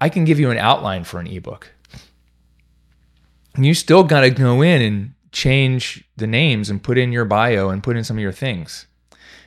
I 0.00 0.08
can 0.08 0.24
give 0.24 0.40
you 0.40 0.50
an 0.50 0.58
outline 0.58 1.04
for 1.04 1.20
an 1.20 1.26
ebook. 1.26 1.72
And 3.54 3.66
you 3.66 3.74
still 3.74 4.04
got 4.04 4.20
to 4.20 4.30
go 4.30 4.62
in 4.62 4.80
and 4.80 5.14
change 5.32 6.04
the 6.16 6.26
names 6.26 6.70
and 6.70 6.82
put 6.82 6.98
in 6.98 7.12
your 7.12 7.24
bio 7.24 7.68
and 7.68 7.82
put 7.82 7.96
in 7.96 8.04
some 8.04 8.16
of 8.16 8.22
your 8.22 8.32
things. 8.32 8.86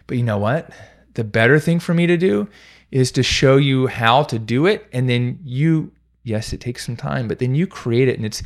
But 0.07 0.17
you 0.17 0.23
know 0.23 0.37
what? 0.37 0.69
The 1.15 1.23
better 1.23 1.59
thing 1.59 1.79
for 1.79 1.93
me 1.93 2.07
to 2.07 2.17
do 2.17 2.47
is 2.91 3.11
to 3.13 3.23
show 3.23 3.57
you 3.57 3.87
how 3.87 4.23
to 4.23 4.37
do 4.37 4.65
it. 4.65 4.87
And 4.93 5.09
then 5.09 5.39
you, 5.43 5.91
yes, 6.23 6.53
it 6.53 6.61
takes 6.61 6.85
some 6.85 6.97
time, 6.97 7.27
but 7.27 7.39
then 7.39 7.55
you 7.55 7.65
create 7.65 8.07
it 8.07 8.17
and 8.17 8.25
it's 8.25 8.43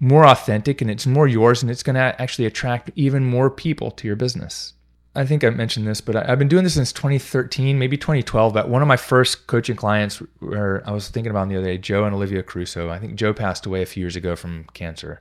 more 0.00 0.26
authentic 0.26 0.80
and 0.80 0.90
it's 0.90 1.06
more 1.06 1.26
yours 1.26 1.62
and 1.62 1.70
it's 1.70 1.82
going 1.82 1.94
to 1.94 2.20
actually 2.20 2.46
attract 2.46 2.90
even 2.94 3.24
more 3.24 3.50
people 3.50 3.90
to 3.92 4.06
your 4.06 4.16
business. 4.16 4.74
I 5.14 5.26
think 5.26 5.42
I 5.42 5.50
mentioned 5.50 5.86
this, 5.86 6.00
but 6.00 6.16
I've 6.16 6.38
been 6.38 6.48
doing 6.48 6.64
this 6.64 6.74
since 6.74 6.92
2013, 6.92 7.78
maybe 7.78 7.96
2012. 7.96 8.52
But 8.52 8.68
one 8.68 8.82
of 8.82 8.88
my 8.88 8.96
first 8.96 9.46
coaching 9.46 9.74
clients, 9.74 10.22
where 10.38 10.82
I 10.86 10.92
was 10.92 11.08
thinking 11.08 11.30
about 11.30 11.48
the 11.48 11.56
other 11.56 11.66
day, 11.66 11.78
Joe 11.78 12.04
and 12.04 12.14
Olivia 12.14 12.42
Caruso. 12.42 12.90
I 12.90 12.98
think 12.98 13.16
Joe 13.16 13.32
passed 13.32 13.66
away 13.66 13.82
a 13.82 13.86
few 13.86 14.02
years 14.02 14.16
ago 14.16 14.36
from 14.36 14.64
cancer. 14.74 15.20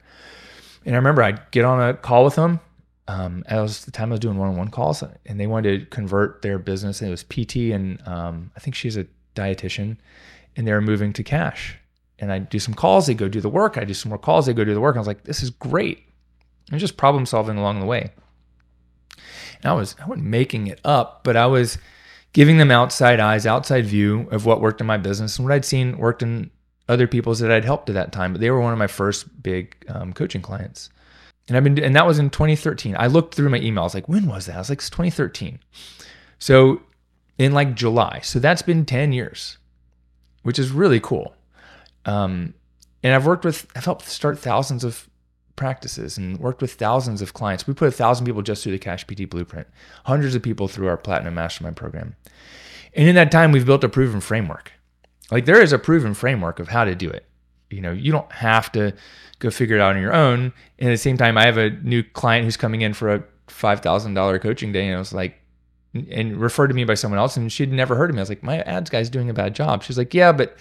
And 0.85 0.93
I 0.93 0.97
remember 0.97 1.23
I'd 1.23 1.49
get 1.51 1.65
on 1.65 1.81
a 1.81 1.93
call 1.93 2.23
with 2.23 2.35
them. 2.35 2.59
Um, 3.09 3.43
was 3.49 3.85
the 3.85 3.91
time 3.91 4.09
I 4.09 4.13
was 4.13 4.19
doing 4.19 4.37
one-on-one 4.37 4.69
calls, 4.69 5.01
and 5.25 5.39
they 5.39 5.47
wanted 5.47 5.79
to 5.79 5.85
convert 5.87 6.41
their 6.41 6.59
business. 6.59 7.01
And 7.01 7.07
it 7.07 7.11
was 7.11 7.23
PT, 7.23 7.73
and 7.73 8.05
um, 8.05 8.51
I 8.55 8.59
think 8.59 8.75
she's 8.75 8.97
a 8.97 9.07
dietitian, 9.33 9.97
and 10.55 10.67
they 10.67 10.73
were 10.73 10.81
moving 10.81 11.13
to 11.13 11.23
cash. 11.23 11.77
And 12.19 12.31
I 12.31 12.39
do 12.39 12.59
some 12.59 12.73
calls, 12.73 13.07
they 13.07 13.13
go 13.13 13.29
do 13.29 13.41
the 13.41 13.49
work. 13.49 13.77
I 13.77 13.85
do 13.85 13.93
some 13.93 14.09
more 14.09 14.17
calls, 14.17 14.45
they 14.45 14.53
go 14.53 14.65
do 14.65 14.73
the 14.73 14.81
work. 14.81 14.95
I 14.95 14.99
was 14.99 15.07
like, 15.07 15.23
this 15.23 15.41
is 15.41 15.49
great. 15.49 16.03
And 16.69 16.79
just 16.79 16.97
problem 16.97 17.25
solving 17.25 17.57
along 17.57 17.79
the 17.79 17.85
way. 17.85 18.11
And 19.57 19.71
I 19.71 19.73
was 19.73 19.95
I 20.01 20.07
wasn't 20.07 20.27
making 20.27 20.67
it 20.67 20.79
up, 20.83 21.23
but 21.23 21.35
I 21.35 21.45
was 21.45 21.77
giving 22.33 22.57
them 22.57 22.71
outside 22.71 23.19
eyes, 23.19 23.45
outside 23.45 23.85
view 23.85 24.27
of 24.31 24.45
what 24.45 24.61
worked 24.61 24.81
in 24.81 24.87
my 24.87 24.97
business 24.97 25.37
and 25.37 25.47
what 25.47 25.53
I'd 25.53 25.65
seen 25.65 25.97
worked 25.97 26.21
in 26.21 26.51
other 26.87 27.07
people's 27.07 27.39
that 27.39 27.51
I'd 27.51 27.65
helped 27.65 27.89
at 27.89 27.93
that 27.93 28.11
time. 28.11 28.33
But 28.33 28.41
they 28.41 28.51
were 28.51 28.61
one 28.61 28.73
of 28.73 28.79
my 28.79 28.87
first 28.87 29.41
big 29.41 29.75
um, 29.89 30.13
coaching 30.13 30.41
clients. 30.41 30.89
And 31.47 31.55
I've 31.55 31.63
been, 31.63 31.81
and 31.81 31.95
that 31.95 32.05
was 32.05 32.19
in 32.19 32.29
2013. 32.29 32.95
I 32.99 33.07
looked 33.07 33.33
through 33.33 33.49
my 33.49 33.59
emails, 33.59 33.93
like, 33.93 34.09
when 34.09 34.27
was 34.27 34.47
that? 34.47 34.55
I 34.55 34.59
was 34.59 34.69
like, 34.69 34.79
it's 34.79 34.89
2013. 34.89 35.59
So 36.39 36.81
in 37.37 37.53
like 37.53 37.75
July. 37.75 38.19
So 38.23 38.39
that's 38.39 38.61
been 38.61 38.85
10 38.85 39.13
years, 39.13 39.57
which 40.43 40.59
is 40.59 40.71
really 40.71 40.99
cool. 40.99 41.35
Um, 42.05 42.53
and 43.03 43.13
I've 43.13 43.25
worked 43.25 43.45
with, 43.45 43.67
I've 43.75 43.85
helped 43.85 44.05
start 44.05 44.39
thousands 44.39 44.83
of 44.83 45.07
practices 45.57 46.17
and 46.17 46.39
worked 46.39 46.61
with 46.61 46.73
thousands 46.75 47.21
of 47.21 47.33
clients. 47.33 47.67
We 47.67 47.73
put 47.73 47.89
a 47.89 47.91
thousand 47.91 48.25
people 48.25 48.41
just 48.41 48.63
through 48.63 48.71
the 48.71 48.79
Cash 48.79 49.05
PT 49.05 49.29
Blueprint, 49.29 49.67
hundreds 50.05 50.33
of 50.35 50.41
people 50.41 50.69
through 50.69 50.87
our 50.87 50.95
Platinum 50.95 51.33
Mastermind 51.33 51.75
program. 51.75 52.15
And 52.93 53.09
in 53.09 53.15
that 53.15 53.31
time, 53.31 53.51
we've 53.51 53.65
built 53.65 53.83
a 53.83 53.89
proven 53.89 54.21
framework. 54.21 54.71
Like 55.29 55.43
there 55.43 55.61
is 55.61 55.73
a 55.73 55.79
proven 55.79 56.13
framework 56.13 56.59
of 56.59 56.69
how 56.69 56.85
to 56.85 56.95
do 56.95 57.09
it. 57.09 57.25
You 57.69 57.81
know, 57.81 57.91
you 57.91 58.13
don't 58.13 58.31
have 58.31 58.71
to 58.71 58.93
go 59.39 59.49
figure 59.49 59.75
it 59.75 59.81
out 59.81 59.95
on 59.95 60.01
your 60.01 60.13
own. 60.13 60.53
And 60.79 60.89
at 60.89 60.93
the 60.93 60.97
same 60.97 61.17
time, 61.17 61.37
I 61.37 61.45
have 61.45 61.57
a 61.57 61.69
new 61.69 62.01
client 62.01 62.45
who's 62.45 62.55
coming 62.55 62.81
in 62.81 62.93
for 62.93 63.13
a 63.13 63.23
five 63.47 63.81
thousand 63.81 64.13
dollar 64.13 64.39
coaching 64.39 64.71
day, 64.71 64.87
and 64.87 64.95
I 64.95 64.99
was 64.99 65.13
like, 65.13 65.41
and 65.93 66.37
referred 66.37 66.67
to 66.67 66.73
me 66.73 66.85
by 66.85 66.93
someone 66.93 67.19
else, 67.19 67.35
and 67.35 67.51
she'd 67.51 67.71
never 67.71 67.95
heard 67.95 68.09
of 68.09 68.15
me. 68.15 68.21
I 68.21 68.23
was 68.23 68.29
like, 68.29 68.43
my 68.43 68.61
ads 68.61 68.89
guy's 68.89 69.09
doing 69.09 69.29
a 69.29 69.33
bad 69.33 69.55
job. 69.55 69.83
She's 69.83 69.97
like, 69.97 70.13
yeah, 70.13 70.31
but 70.31 70.55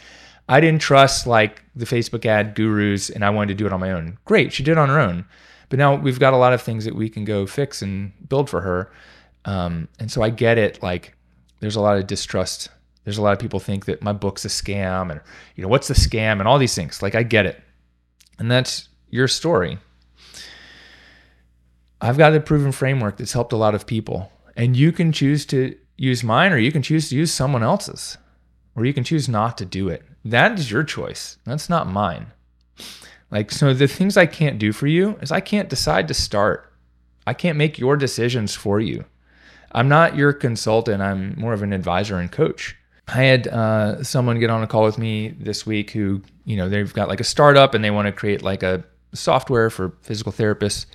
I 0.48 0.60
didn't 0.60 0.80
trust 0.80 1.26
like 1.26 1.62
the 1.74 1.84
Facebook 1.84 2.24
ad 2.24 2.54
gurus 2.54 3.10
and 3.10 3.24
I 3.24 3.30
wanted 3.30 3.48
to 3.48 3.54
do 3.54 3.66
it 3.66 3.72
on 3.72 3.80
my 3.80 3.92
own. 3.92 4.18
Great, 4.24 4.52
she 4.52 4.62
did 4.62 4.72
it 4.72 4.78
on 4.78 4.88
her 4.88 5.00
own. 5.00 5.24
But 5.68 5.78
now 5.78 5.96
we've 5.96 6.20
got 6.20 6.32
a 6.32 6.36
lot 6.36 6.52
of 6.52 6.62
things 6.62 6.84
that 6.84 6.94
we 6.94 7.08
can 7.08 7.24
go 7.24 7.46
fix 7.46 7.82
and 7.82 8.12
build 8.28 8.48
for 8.48 8.60
her. 8.60 8.92
Um, 9.44 9.88
and 9.98 10.10
so 10.10 10.22
I 10.22 10.30
get 10.30 10.58
it. 10.58 10.82
Like 10.82 11.16
there's 11.60 11.76
a 11.76 11.80
lot 11.80 11.98
of 11.98 12.06
distrust. 12.06 12.68
There's 13.04 13.18
a 13.18 13.22
lot 13.22 13.32
of 13.32 13.38
people 13.38 13.60
think 13.60 13.86
that 13.86 14.02
my 14.02 14.12
book's 14.12 14.44
a 14.44 14.48
scam 14.48 15.10
and, 15.10 15.20
you 15.56 15.62
know, 15.62 15.68
what's 15.68 15.88
the 15.88 15.94
scam 15.94 16.38
and 16.38 16.46
all 16.46 16.58
these 16.58 16.74
things. 16.74 17.02
Like 17.02 17.14
I 17.14 17.22
get 17.22 17.46
it. 17.46 17.60
And 18.38 18.50
that's 18.50 18.88
your 19.10 19.28
story. 19.28 19.78
I've 22.00 22.18
got 22.18 22.34
a 22.34 22.40
proven 22.40 22.72
framework 22.72 23.16
that's 23.16 23.32
helped 23.32 23.52
a 23.52 23.56
lot 23.56 23.74
of 23.74 23.86
people. 23.86 24.30
And 24.56 24.76
you 24.76 24.92
can 24.92 25.12
choose 25.12 25.46
to 25.46 25.76
use 25.96 26.22
mine 26.22 26.52
or 26.52 26.58
you 26.58 26.70
can 26.70 26.82
choose 26.82 27.08
to 27.08 27.16
use 27.16 27.32
someone 27.32 27.62
else's 27.62 28.18
or 28.76 28.84
you 28.84 28.92
can 28.92 29.04
choose 29.04 29.28
not 29.28 29.58
to 29.58 29.64
do 29.64 29.88
it. 29.88 30.04
That 30.24 30.58
is 30.58 30.70
your 30.70 30.84
choice. 30.84 31.38
That's 31.44 31.68
not 31.68 31.88
mine. 31.88 32.26
Like, 33.30 33.50
so 33.50 33.74
the 33.74 33.88
things 33.88 34.16
I 34.16 34.26
can't 34.26 34.58
do 34.58 34.72
for 34.72 34.86
you 34.86 35.18
is 35.20 35.32
I 35.32 35.40
can't 35.40 35.68
decide 35.68 36.06
to 36.08 36.14
start. 36.14 36.72
I 37.26 37.34
can't 37.34 37.58
make 37.58 37.78
your 37.78 37.96
decisions 37.96 38.54
for 38.54 38.78
you. 38.78 39.04
I'm 39.72 39.88
not 39.88 40.16
your 40.16 40.32
consultant. 40.32 41.02
I'm 41.02 41.34
more 41.38 41.52
of 41.52 41.62
an 41.62 41.72
advisor 41.72 42.18
and 42.18 42.30
coach. 42.30 42.76
I 43.08 43.22
had 43.22 43.48
uh, 43.48 44.02
someone 44.02 44.38
get 44.38 44.50
on 44.50 44.62
a 44.62 44.66
call 44.66 44.84
with 44.84 44.98
me 44.98 45.28
this 45.38 45.66
week 45.66 45.90
who, 45.90 46.22
you 46.44 46.56
know, 46.56 46.68
they've 46.68 46.92
got 46.92 47.08
like 47.08 47.20
a 47.20 47.24
startup 47.24 47.74
and 47.74 47.84
they 47.84 47.90
want 47.90 48.06
to 48.06 48.12
create 48.12 48.42
like 48.42 48.62
a 48.62 48.84
software 49.12 49.70
for 49.70 49.94
physical 50.02 50.32
therapists. 50.32 50.86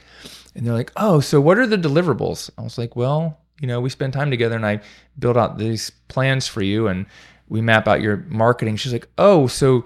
And 0.56 0.66
they're 0.66 0.74
like, 0.74 0.92
oh, 0.98 1.20
so 1.20 1.40
what 1.40 1.58
are 1.58 1.68
the 1.68 1.78
deliverables? 1.78 2.50
I 2.58 2.62
was 2.62 2.78
like, 2.78 2.96
well, 2.96 3.40
you 3.62 3.68
know, 3.68 3.80
we 3.80 3.90
spend 3.90 4.14
time 4.14 4.32
together 4.32 4.56
and 4.56 4.66
I 4.66 4.82
build 5.20 5.38
out 5.38 5.58
these 5.58 5.92
plans 6.08 6.48
for 6.48 6.62
you. 6.62 6.88
And 6.88 7.06
we 7.52 7.60
map 7.60 7.86
out 7.86 8.00
your 8.00 8.26
marketing. 8.30 8.78
She's 8.78 8.94
like, 8.94 9.10
oh, 9.18 9.46
so 9.46 9.84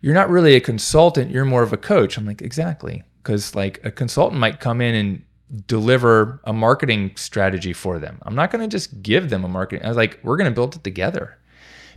you're 0.00 0.14
not 0.14 0.30
really 0.30 0.54
a 0.54 0.60
consultant, 0.60 1.32
you're 1.32 1.44
more 1.44 1.64
of 1.64 1.72
a 1.72 1.76
coach. 1.76 2.16
I'm 2.16 2.24
like, 2.24 2.40
exactly. 2.40 3.02
Because 3.20 3.56
like 3.56 3.84
a 3.84 3.90
consultant 3.90 4.38
might 4.40 4.60
come 4.60 4.80
in 4.80 4.94
and 4.94 5.66
deliver 5.66 6.40
a 6.44 6.52
marketing 6.52 7.10
strategy 7.16 7.72
for 7.72 7.98
them. 7.98 8.20
I'm 8.22 8.36
not 8.36 8.52
going 8.52 8.62
to 8.62 8.68
just 8.68 9.02
give 9.02 9.28
them 9.28 9.42
a 9.42 9.48
marketing. 9.48 9.84
I 9.84 9.88
was 9.88 9.96
like, 9.96 10.20
we're 10.22 10.36
going 10.36 10.48
to 10.48 10.54
build 10.54 10.76
it 10.76 10.84
together. 10.84 11.36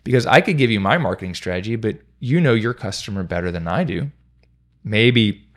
Because 0.04 0.26
I 0.26 0.42
could 0.42 0.58
give 0.58 0.72
you 0.72 0.80
my 0.80 0.98
marketing 0.98 1.36
strategy, 1.36 1.76
but 1.76 1.98
you 2.20 2.42
know 2.42 2.56
your 2.56 2.74
customer 2.74 3.22
better 3.22 3.52
than 3.52 3.68
I 3.68 3.84
do. 3.84 4.10
Maybe 4.84 5.48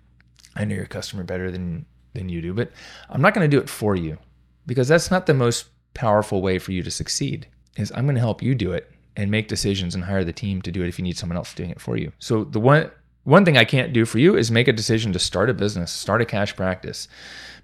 I 0.54 0.66
know 0.66 0.75
your 0.75 0.84
customer 0.86 1.25
better 1.25 1.50
than 1.50 1.86
than 2.12 2.28
you 2.28 2.42
do, 2.42 2.52
but 2.52 2.70
I'm 3.08 3.22
not 3.22 3.32
going 3.32 3.50
to 3.50 3.56
do 3.56 3.60
it 3.60 3.70
for 3.70 3.96
you 3.96 4.18
because 4.66 4.88
that's 4.88 5.10
not 5.10 5.25
the 5.25 5.34
most 5.34 5.66
powerful 5.94 6.42
way 6.42 6.58
for 6.58 6.72
you 6.72 6.82
to 6.82 6.90
succeed. 6.90 7.48
Is 7.76 7.90
I'm 7.94 8.04
going 8.04 8.14
to 8.16 8.20
help 8.20 8.42
you 8.42 8.54
do 8.54 8.72
it 8.72 8.90
and 9.16 9.30
make 9.30 9.49
decisions 9.49 9.94
and 9.94 10.04
hire 10.04 10.25
the 10.25 10.32
team 10.32 10.62
to 10.62 10.70
do 10.70 10.82
it 10.82 10.88
if 10.88 10.99
you 10.99 11.02
need 11.02 11.16
someone 11.16 11.37
else 11.37 11.54
doing 11.54 11.70
it 11.70 11.80
for 11.80 11.96
you. 11.96 12.12
So 12.18 12.44
the 12.44 12.61
one 12.61 12.90
one 13.25 13.44
thing 13.44 13.56
I 13.56 13.64
can't 13.64 13.92
do 13.92 14.04
for 14.04 14.20
you 14.20 14.37
is 14.37 14.52
make 14.52 14.68
a 14.68 14.73
decision 14.73 15.12
to 15.12 15.18
start 15.18 15.50
a 15.50 15.54
business, 15.54 15.90
start 15.90 16.23
a 16.23 16.25
cash 16.25 16.54
practice, 16.54 17.08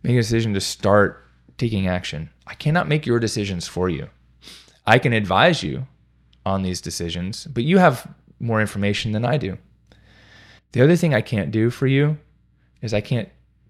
make 0.02 0.14
a 0.14 0.20
decision 0.20 0.54
to 0.54 0.60
start 0.60 1.24
taking 1.56 1.86
action. 1.86 2.30
I 2.48 2.54
cannot 2.54 2.88
make 2.88 3.06
your 3.06 3.20
decisions 3.20 3.68
for 3.68 3.88
you. 3.88 4.08
I 4.86 4.98
can 4.98 5.12
advise 5.12 5.62
you 5.62 5.86
on 6.44 6.62
these 6.62 6.80
decisions, 6.80 7.46
but 7.46 7.62
you 7.62 7.78
have 7.78 8.12
more 8.40 8.60
information 8.60 9.12
than 9.12 9.24
I 9.24 9.36
do. 9.36 9.56
The 10.72 10.82
other 10.82 10.96
thing 10.96 11.14
I 11.14 11.20
can't 11.20 11.52
do 11.52 11.70
for 11.70 11.86
you 11.86 12.18
is 12.80 12.92
I 12.92 13.00
can't 13.00 13.28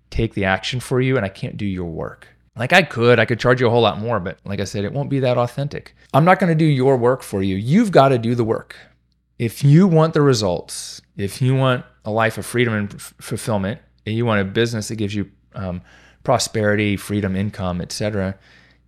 take 0.08 0.32
the 0.32 0.46
action 0.46 0.80
for 0.80 1.00
you 1.00 1.16
and 1.16 1.26
I 1.26 1.28
can't 1.28 1.58
do 1.58 1.66
your 1.66 1.90
work. 1.90 2.28
Like 2.56 2.72
I 2.72 2.82
could, 2.82 3.18
I 3.18 3.24
could 3.24 3.40
charge 3.40 3.60
you 3.60 3.66
a 3.66 3.70
whole 3.70 3.80
lot 3.80 3.98
more, 3.98 4.20
but 4.20 4.38
like 4.44 4.60
I 4.60 4.64
said, 4.64 4.84
it 4.84 4.92
won't 4.92 5.08
be 5.08 5.20
that 5.20 5.38
authentic. 5.38 5.94
I'm 6.12 6.24
not 6.24 6.38
going 6.38 6.48
to 6.50 6.54
do 6.54 6.66
your 6.66 6.96
work 6.96 7.22
for 7.22 7.42
you. 7.42 7.56
You've 7.56 7.90
got 7.90 8.10
to 8.10 8.18
do 8.18 8.34
the 8.34 8.44
work. 8.44 8.76
If 9.38 9.64
you 9.64 9.86
want 9.86 10.12
the 10.12 10.20
results, 10.20 11.00
if 11.16 11.40
you 11.40 11.54
want 11.54 11.84
a 12.04 12.10
life 12.10 12.36
of 12.36 12.44
freedom 12.44 12.74
and 12.74 12.94
f- 12.94 13.14
fulfillment, 13.20 13.80
and 14.06 14.16
you 14.16 14.26
want 14.26 14.40
a 14.40 14.44
business 14.44 14.88
that 14.88 14.96
gives 14.96 15.14
you 15.14 15.30
um, 15.54 15.80
prosperity, 16.24 16.96
freedom, 16.96 17.36
income, 17.36 17.80
etc., 17.80 18.36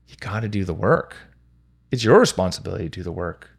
you 0.08 0.16
got 0.20 0.40
to 0.40 0.48
do 0.48 0.64
the 0.64 0.74
work. 0.74 1.16
It's 1.90 2.04
your 2.04 2.18
responsibility 2.18 2.84
to 2.84 2.90
do 2.90 3.02
the 3.02 3.12
work. 3.12 3.50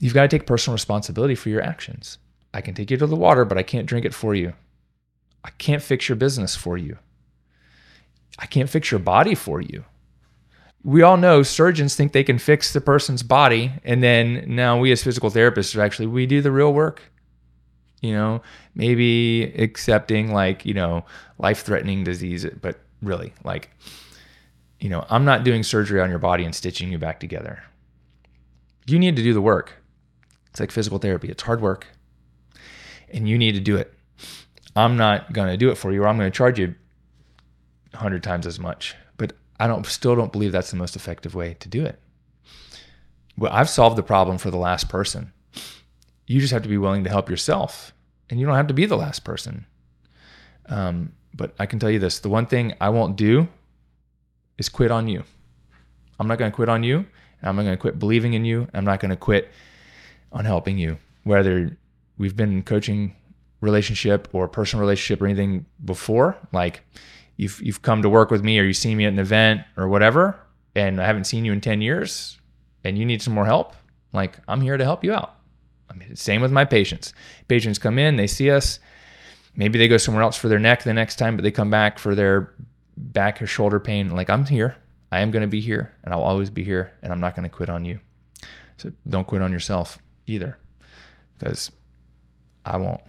You've 0.00 0.14
got 0.14 0.22
to 0.22 0.28
take 0.28 0.46
personal 0.46 0.74
responsibility 0.74 1.34
for 1.34 1.48
your 1.48 1.62
actions. 1.62 2.18
I 2.52 2.60
can 2.60 2.74
take 2.74 2.90
you 2.90 2.96
to 2.96 3.06
the 3.06 3.16
water, 3.16 3.44
but 3.44 3.58
I 3.58 3.62
can't 3.62 3.86
drink 3.86 4.04
it 4.04 4.14
for 4.14 4.34
you. 4.34 4.52
I 5.44 5.50
can't 5.50 5.82
fix 5.82 6.08
your 6.08 6.16
business 6.16 6.54
for 6.56 6.76
you. 6.76 6.98
I 8.38 8.46
can't 8.46 8.70
fix 8.70 8.90
your 8.90 9.00
body 9.00 9.34
for 9.34 9.60
you. 9.60 9.84
We 10.84 11.02
all 11.02 11.16
know 11.16 11.42
surgeons 11.42 11.96
think 11.96 12.12
they 12.12 12.22
can 12.22 12.38
fix 12.38 12.72
the 12.72 12.80
person's 12.80 13.22
body, 13.22 13.72
and 13.84 14.02
then 14.02 14.44
now 14.46 14.78
we 14.78 14.92
as 14.92 15.02
physical 15.02 15.30
therapists 15.30 15.76
are 15.76 15.82
actually 15.82 16.06
we 16.06 16.24
do 16.26 16.40
the 16.40 16.52
real 16.52 16.72
work. 16.72 17.02
You 18.00 18.12
know, 18.12 18.42
maybe 18.76 19.42
accepting 19.42 20.32
like 20.32 20.64
you 20.64 20.74
know 20.74 21.04
life-threatening 21.38 22.04
disease, 22.04 22.46
but 22.62 22.78
really 23.02 23.34
like 23.42 23.70
you 24.78 24.88
know 24.88 25.04
I'm 25.10 25.24
not 25.24 25.42
doing 25.42 25.64
surgery 25.64 26.00
on 26.00 26.10
your 26.10 26.20
body 26.20 26.44
and 26.44 26.54
stitching 26.54 26.92
you 26.92 26.98
back 26.98 27.18
together. 27.18 27.64
You 28.86 29.00
need 29.00 29.16
to 29.16 29.22
do 29.22 29.34
the 29.34 29.42
work. 29.42 29.82
It's 30.50 30.60
like 30.60 30.70
physical 30.70 30.98
therapy. 30.98 31.28
It's 31.28 31.42
hard 31.42 31.60
work, 31.60 31.88
and 33.10 33.28
you 33.28 33.36
need 33.36 33.52
to 33.52 33.60
do 33.60 33.76
it. 33.76 33.92
I'm 34.76 34.96
not 34.96 35.32
going 35.32 35.48
to 35.48 35.56
do 35.56 35.70
it 35.70 35.74
for 35.74 35.92
you, 35.92 36.04
or 36.04 36.08
I'm 36.08 36.16
going 36.16 36.30
to 36.30 36.36
charge 36.36 36.60
you 36.60 36.76
100 37.92 38.22
times 38.22 38.46
as 38.46 38.58
much. 38.58 38.94
But 39.16 39.32
I 39.58 39.66
don't 39.66 39.84
still 39.86 40.16
don't 40.16 40.32
believe 40.32 40.52
that's 40.52 40.70
the 40.70 40.76
most 40.76 40.96
effective 40.96 41.34
way 41.34 41.54
to 41.60 41.68
do 41.68 41.84
it. 41.84 41.98
Well, 43.36 43.52
I've 43.52 43.70
solved 43.70 43.96
the 43.96 44.02
problem 44.02 44.38
for 44.38 44.50
the 44.50 44.56
last 44.56 44.88
person. 44.88 45.32
You 46.26 46.40
just 46.40 46.52
have 46.52 46.62
to 46.62 46.68
be 46.68 46.78
willing 46.78 47.04
to 47.04 47.10
help 47.10 47.30
yourself, 47.30 47.94
and 48.28 48.38
you 48.38 48.46
don't 48.46 48.56
have 48.56 48.66
to 48.66 48.74
be 48.74 48.84
the 48.84 48.96
last 48.96 49.24
person. 49.24 49.66
Um, 50.66 51.12
but 51.32 51.54
I 51.58 51.66
can 51.66 51.78
tell 51.78 51.90
you 51.90 51.98
this: 51.98 52.18
the 52.18 52.28
one 52.28 52.46
thing 52.46 52.74
I 52.80 52.90
won't 52.90 53.16
do 53.16 53.48
is 54.58 54.68
quit 54.68 54.90
on 54.90 55.08
you. 55.08 55.22
I'm 56.18 56.26
not 56.26 56.38
going 56.38 56.50
to 56.50 56.54
quit 56.54 56.68
on 56.68 56.82
you. 56.82 57.06
I'm 57.42 57.56
not 57.56 57.62
going 57.62 57.76
to 57.76 57.80
quit 57.80 57.98
believing 57.98 58.34
in 58.34 58.44
you. 58.44 58.66
I'm 58.74 58.84
not 58.84 59.00
going 59.00 59.10
to 59.10 59.16
quit 59.16 59.50
on 60.32 60.44
helping 60.44 60.76
you. 60.76 60.98
Whether 61.22 61.78
we've 62.18 62.36
been 62.36 62.62
coaching 62.62 63.14
relationship 63.60 64.28
or 64.32 64.48
personal 64.48 64.80
relationship 64.80 65.22
or 65.22 65.26
anything 65.26 65.66
before, 65.84 66.36
like 66.52 66.82
you've 67.38 67.62
you've 67.62 67.80
come 67.80 68.02
to 68.02 68.10
work 68.10 68.30
with 68.30 68.44
me 68.44 68.58
or 68.58 68.64
you 68.64 68.74
see 68.74 68.94
me 68.94 69.06
at 69.06 69.14
an 69.14 69.18
event 69.18 69.62
or 69.78 69.88
whatever, 69.88 70.38
and 70.74 71.00
I 71.00 71.06
haven't 71.06 71.24
seen 71.24 71.46
you 71.46 71.52
in 71.52 71.62
10 71.62 71.80
years 71.80 72.38
and 72.84 72.98
you 72.98 73.06
need 73.06 73.22
some 73.22 73.32
more 73.32 73.46
help, 73.46 73.74
like 74.12 74.38
I'm 74.46 74.60
here 74.60 74.76
to 74.76 74.84
help 74.84 75.02
you 75.02 75.14
out. 75.14 75.36
I 75.90 75.94
mean, 75.94 76.14
same 76.16 76.42
with 76.42 76.52
my 76.52 76.66
patients. 76.66 77.14
Patients 77.48 77.78
come 77.78 77.98
in, 77.98 78.16
they 78.16 78.26
see 78.26 78.50
us, 78.50 78.78
maybe 79.56 79.78
they 79.78 79.88
go 79.88 79.96
somewhere 79.96 80.22
else 80.22 80.36
for 80.36 80.48
their 80.48 80.58
neck 80.58 80.82
the 80.82 80.92
next 80.92 81.16
time, 81.16 81.36
but 81.36 81.42
they 81.42 81.50
come 81.50 81.70
back 81.70 81.98
for 81.98 82.14
their 82.14 82.54
back 82.96 83.40
or 83.40 83.46
shoulder 83.46 83.80
pain. 83.80 84.10
Like 84.10 84.28
I'm 84.28 84.44
here. 84.44 84.76
I 85.10 85.20
am 85.20 85.30
going 85.30 85.42
to 85.42 85.48
be 85.48 85.60
here 85.60 85.94
and 86.04 86.12
I'll 86.12 86.22
always 86.22 86.50
be 86.50 86.62
here 86.62 86.92
and 87.02 87.12
I'm 87.12 87.20
not 87.20 87.34
going 87.34 87.48
to 87.48 87.54
quit 87.54 87.70
on 87.70 87.84
you. 87.84 87.98
So 88.76 88.92
don't 89.08 89.26
quit 89.26 89.40
on 89.40 89.52
yourself 89.52 89.98
either 90.26 90.58
because 91.38 91.70
I 92.64 92.76
won't. 92.76 93.00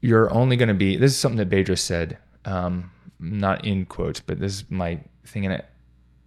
You're 0.00 0.32
only 0.32 0.56
going 0.56 0.68
to 0.68 0.74
be, 0.74 0.96
this 0.96 1.12
is 1.12 1.18
something 1.18 1.38
that 1.38 1.48
Bedros 1.48 1.78
said 1.78 2.18
um, 2.46 2.90
not 3.20 3.64
in 3.64 3.84
quotes, 3.84 4.20
but 4.20 4.40
this 4.40 4.54
is 4.54 4.70
my 4.70 4.98
thing 5.26 5.44
in 5.44 5.52
it. 5.52 5.66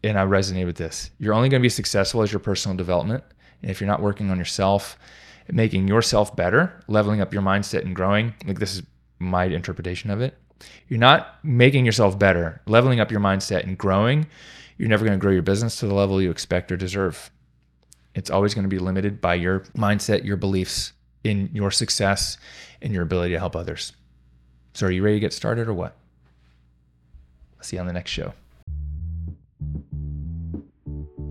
And 0.03 0.17
I 0.17 0.25
resonate 0.25 0.65
with 0.65 0.77
this. 0.77 1.11
You're 1.19 1.33
only 1.33 1.49
going 1.49 1.61
to 1.61 1.65
be 1.65 1.69
successful 1.69 2.21
as 2.21 2.31
your 2.31 2.39
personal 2.39 2.77
development. 2.77 3.23
And 3.61 3.71
if 3.71 3.81
you're 3.81 3.89
not 3.89 4.01
working 4.01 4.29
on 4.29 4.37
yourself, 4.37 4.97
making 5.51 5.87
yourself 5.87 6.35
better, 6.35 6.81
leveling 6.87 7.21
up 7.21 7.33
your 7.33 7.41
mindset 7.41 7.83
and 7.83 7.95
growing, 7.95 8.33
like 8.45 8.59
this 8.59 8.75
is 8.75 8.83
my 9.17 9.45
interpretation 9.45 10.09
of 10.09 10.21
it. 10.21 10.37
You're 10.87 10.99
not 10.99 11.43
making 11.43 11.85
yourself 11.85 12.19
better, 12.19 12.61
leveling 12.65 12.99
up 12.99 13.11
your 13.11 13.21
mindset 13.21 13.63
and 13.63 13.77
growing. 13.77 14.27
You're 14.77 14.89
never 14.89 15.05
going 15.05 15.17
to 15.17 15.21
grow 15.21 15.31
your 15.31 15.41
business 15.41 15.79
to 15.79 15.87
the 15.87 15.93
level 15.93 16.21
you 16.21 16.31
expect 16.31 16.71
or 16.71 16.77
deserve. 16.77 17.31
It's 18.15 18.29
always 18.29 18.53
going 18.53 18.63
to 18.63 18.69
be 18.69 18.79
limited 18.79 19.21
by 19.21 19.35
your 19.35 19.61
mindset, 19.77 20.25
your 20.25 20.37
beliefs 20.37 20.93
in 21.23 21.49
your 21.53 21.71
success, 21.71 22.37
and 22.81 22.93
your 22.93 23.03
ability 23.03 23.33
to 23.33 23.39
help 23.39 23.55
others. 23.55 23.93
So, 24.73 24.87
are 24.87 24.91
you 24.91 25.03
ready 25.03 25.17
to 25.17 25.19
get 25.19 25.33
started 25.33 25.67
or 25.67 25.73
what? 25.73 25.98
See 27.61 27.75
you 27.75 27.81
on 27.81 27.87
the 27.87 27.93
next 27.93 28.11
show. 28.11 28.33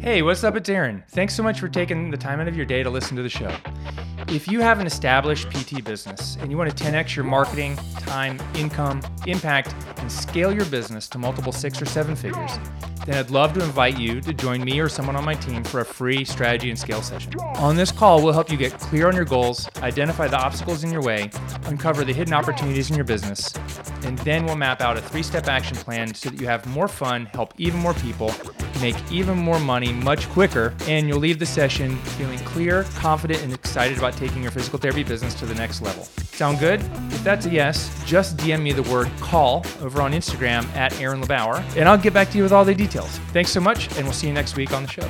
Hey, 0.00 0.22
what's 0.22 0.44
up? 0.44 0.56
It's 0.56 0.68
Aaron. 0.68 1.02
Thanks 1.10 1.34
so 1.34 1.42
much 1.42 1.58
for 1.58 1.68
taking 1.68 2.10
the 2.10 2.16
time 2.16 2.40
out 2.40 2.48
of 2.48 2.56
your 2.56 2.66
day 2.66 2.82
to 2.82 2.90
listen 2.90 3.16
to 3.16 3.22
the 3.22 3.28
show. 3.28 3.54
If 4.30 4.46
you 4.46 4.60
have 4.60 4.78
an 4.78 4.86
established 4.86 5.48
PT 5.48 5.82
business 5.82 6.36
and 6.40 6.50
you 6.50 6.58
want 6.58 6.76
to 6.76 6.84
10x 6.84 7.16
your 7.16 7.24
marketing, 7.24 7.76
time, 8.00 8.38
income, 8.54 9.00
impact, 9.26 9.74
and 9.96 10.12
scale 10.12 10.52
your 10.52 10.66
business 10.66 11.08
to 11.08 11.18
multiple 11.18 11.50
six 11.50 11.80
or 11.80 11.86
seven 11.86 12.14
figures, 12.14 12.58
then 13.06 13.16
I'd 13.16 13.30
love 13.30 13.54
to 13.54 13.64
invite 13.64 13.98
you 13.98 14.20
to 14.20 14.34
join 14.34 14.62
me 14.62 14.80
or 14.80 14.88
someone 14.90 15.16
on 15.16 15.24
my 15.24 15.32
team 15.32 15.64
for 15.64 15.80
a 15.80 15.84
free 15.84 16.26
strategy 16.26 16.68
and 16.68 16.78
scale 16.78 17.00
session. 17.00 17.32
On 17.56 17.74
this 17.74 17.90
call, 17.90 18.22
we'll 18.22 18.34
help 18.34 18.50
you 18.50 18.58
get 18.58 18.78
clear 18.78 19.08
on 19.08 19.16
your 19.16 19.24
goals, 19.24 19.66
identify 19.78 20.28
the 20.28 20.36
obstacles 20.36 20.84
in 20.84 20.92
your 20.92 21.00
way, 21.00 21.30
uncover 21.64 22.04
the 22.04 22.12
hidden 22.12 22.34
opportunities 22.34 22.90
in 22.90 22.96
your 22.96 23.06
business, 23.06 23.54
and 24.02 24.18
then 24.18 24.44
we'll 24.44 24.56
map 24.56 24.82
out 24.82 24.98
a 24.98 25.00
three 25.00 25.22
step 25.22 25.48
action 25.48 25.74
plan 25.74 26.12
so 26.12 26.28
that 26.28 26.38
you 26.38 26.46
have 26.46 26.66
more 26.66 26.86
fun, 26.86 27.24
help 27.32 27.54
even 27.56 27.80
more 27.80 27.94
people, 27.94 28.30
make 28.82 28.96
even 29.10 29.38
more 29.38 29.58
money 29.58 29.90
much 29.90 30.28
quicker, 30.28 30.74
and 30.82 31.08
you'll 31.08 31.18
leave 31.18 31.38
the 31.38 31.46
session 31.46 31.96
feeling 32.18 32.38
clear, 32.40 32.82
confident, 32.96 33.42
and 33.42 33.54
excited 33.54 33.96
about 33.96 34.17
taking 34.18 34.42
your 34.42 34.50
physical 34.50 34.78
therapy 34.78 35.02
business 35.02 35.34
to 35.34 35.46
the 35.46 35.54
next 35.54 35.80
level. 35.80 36.04
Sound 36.32 36.58
good? 36.58 36.80
If 37.12 37.24
that's 37.24 37.46
a 37.46 37.50
yes, 37.50 37.90
just 38.04 38.36
DM 38.36 38.62
me 38.62 38.72
the 38.72 38.82
word 38.84 39.08
call 39.20 39.64
over 39.80 40.02
on 40.02 40.12
Instagram 40.12 40.64
at 40.74 40.98
Aaron 41.00 41.22
LeBauer, 41.22 41.62
and 41.76 41.88
I'll 41.88 41.98
get 41.98 42.12
back 42.12 42.30
to 42.30 42.36
you 42.36 42.42
with 42.42 42.52
all 42.52 42.64
the 42.64 42.74
details. 42.74 43.10
Thanks 43.32 43.50
so 43.50 43.60
much, 43.60 43.88
and 43.96 44.04
we'll 44.04 44.12
see 44.12 44.26
you 44.26 44.32
next 44.32 44.56
week 44.56 44.72
on 44.72 44.82
the 44.82 44.88
show. 44.88 45.08